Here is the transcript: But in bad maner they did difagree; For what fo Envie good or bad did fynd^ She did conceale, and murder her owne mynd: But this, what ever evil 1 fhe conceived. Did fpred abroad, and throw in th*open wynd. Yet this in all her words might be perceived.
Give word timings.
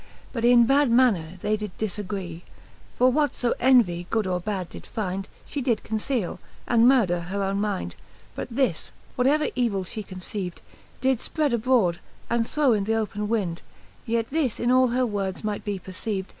But 0.33 0.43
in 0.43 0.65
bad 0.65 0.89
maner 0.89 1.37
they 1.43 1.55
did 1.55 1.77
difagree; 1.77 2.41
For 2.97 3.11
what 3.11 3.33
fo 3.33 3.53
Envie 3.59 4.07
good 4.09 4.25
or 4.25 4.39
bad 4.39 4.69
did 4.69 4.87
fynd^ 4.97 5.25
She 5.45 5.61
did 5.61 5.83
conceale, 5.83 6.39
and 6.67 6.87
murder 6.87 7.19
her 7.19 7.43
owne 7.43 7.61
mynd: 7.61 7.93
But 8.33 8.47
this, 8.49 8.89
what 9.15 9.27
ever 9.27 9.49
evil 9.53 9.81
1 9.81 9.85
fhe 9.85 10.07
conceived. 10.07 10.61
Did 11.01 11.19
fpred 11.19 11.53
abroad, 11.53 11.99
and 12.31 12.47
throw 12.47 12.73
in 12.73 12.85
th*open 12.85 13.27
wynd. 13.29 13.61
Yet 14.07 14.31
this 14.31 14.59
in 14.59 14.71
all 14.71 14.87
her 14.87 15.05
words 15.05 15.43
might 15.43 15.63
be 15.63 15.77
perceived. 15.77 16.29